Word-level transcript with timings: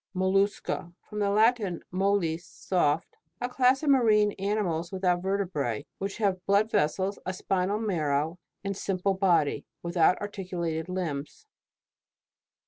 MOLLUSCA. 0.15 0.93
From 1.03 1.19
the 1.19 1.29
Latin, 1.29 1.83
mollis, 1.91 2.43
soft. 2.43 3.17
A 3.39 3.47
class 3.47 3.83
of 3.83 3.91
marine 3.91 4.31
animals 4.39 4.91
without 4.91 5.21
vertebrae, 5.21 5.85
which 5.99 6.17
have 6.17 6.43
blood 6.47 6.71
vessels, 6.71 7.19
a 7.23 7.31
spinal 7.33 7.77
marrow, 7.77 8.39
and 8.63 8.73
a 8.73 8.79
sim 8.79 8.97
ple 8.97 9.13
body, 9.13 9.63
without 9.83 10.19
articulated 10.19 10.89
limbs. 10.89 11.45